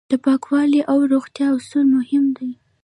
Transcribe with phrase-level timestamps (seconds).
[0.11, 2.51] د پاکوالي او روغتیا اصول مهم دي.